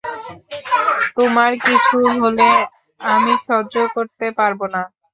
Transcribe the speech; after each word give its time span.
তোমার 1.17 1.51
কিছু 1.65 1.95
হলে 2.15 2.49
আমি 3.01 3.33
সহ্য 3.47 3.75
করতে 3.95 4.25
পারব 4.39 4.59
না। 4.73 4.81